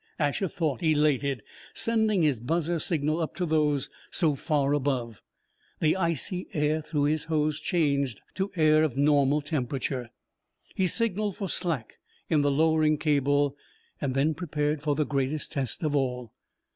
[0.17, 1.43] Asher thought, elated,
[1.75, 5.21] sending his buzzer signal up to those so far above.
[5.79, 10.09] The icy air through his hose changed to air of normal temperature.
[10.73, 11.99] He signaled for slack
[12.31, 13.55] in the lowering cable,
[14.01, 16.33] then prepared for the greatest test of all.